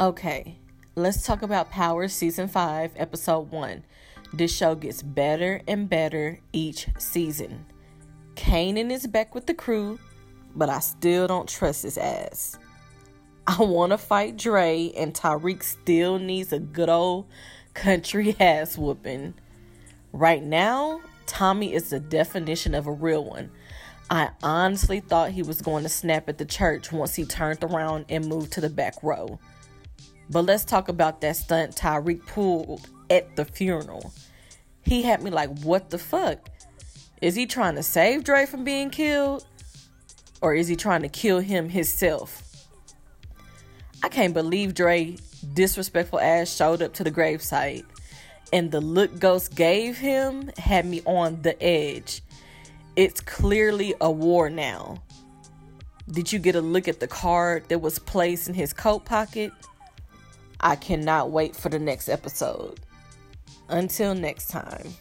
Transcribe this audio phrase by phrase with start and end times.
[0.00, 0.56] Okay,
[0.96, 3.84] let's talk about Power Season 5, Episode 1.
[4.32, 7.66] This show gets better and better each season.
[8.34, 9.98] Kanan is back with the crew,
[10.56, 12.58] but I still don't trust his ass.
[13.46, 17.26] I want to fight Dre, and Tariq still needs a good old
[17.74, 19.34] country ass whooping.
[20.14, 23.50] Right now, Tommy is the definition of a real one.
[24.08, 28.06] I honestly thought he was going to snap at the church once he turned around
[28.08, 29.38] and moved to the back row.
[30.30, 34.12] But let's talk about that stunt Tariq pulled at the funeral.
[34.82, 36.48] He had me like, what the fuck?
[37.20, 39.44] Is he trying to save Dre from being killed?
[40.40, 42.66] Or is he trying to kill him himself?
[44.02, 45.16] I can't believe Dre
[45.52, 47.84] disrespectful ass showed up to the gravesite
[48.52, 52.22] and the look Ghost gave him had me on the edge.
[52.96, 55.02] It's clearly a war now.
[56.10, 59.52] Did you get a look at the card that was placed in his coat pocket?
[60.60, 62.80] I cannot wait for the next episode.
[63.68, 64.94] Until next time.